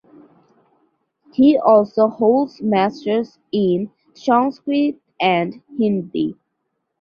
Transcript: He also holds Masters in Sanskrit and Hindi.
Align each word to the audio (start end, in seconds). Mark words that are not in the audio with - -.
He 1.31 1.59
also 1.59 2.07
holds 2.07 2.59
Masters 2.59 3.37
in 3.51 3.91
Sanskrit 4.15 4.99
and 5.19 5.61
Hindi. 5.77 6.39